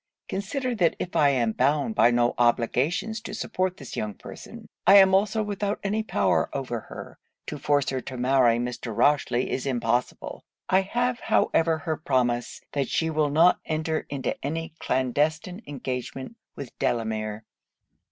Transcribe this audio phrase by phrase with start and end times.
[0.27, 4.95] Consider that if I am bound by no obligations to support this young person, I
[4.95, 7.19] am also without any power over her.
[7.45, 8.95] To force her to marry Mr.
[8.95, 10.43] Rochely is impossible.
[10.67, 16.75] I have however her promise that she will not enter into any clandestine engagement with
[16.79, 17.45] Delamere.'